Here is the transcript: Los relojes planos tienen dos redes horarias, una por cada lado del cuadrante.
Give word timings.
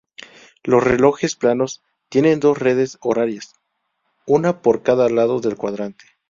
Los 0.63 0.83
relojes 0.83 1.35
planos 1.35 1.83
tienen 2.09 2.39
dos 2.39 2.57
redes 2.57 2.97
horarias, 3.01 3.53
una 4.25 4.63
por 4.63 4.81
cada 4.81 5.09
lado 5.11 5.39
del 5.41 5.57
cuadrante. 5.57 6.05